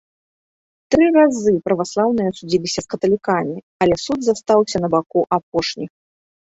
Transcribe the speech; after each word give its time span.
Тры 0.95 1.05
разы 1.17 1.51
праваслаўныя 1.67 2.31
судзіліся 2.39 2.79
з 2.87 2.89
каталікамі, 2.97 3.55
але 3.85 3.95
суд 4.09 4.19
застаўся 4.33 4.77
на 4.87 4.95
боку 4.99 5.19
апошніх. 5.43 5.91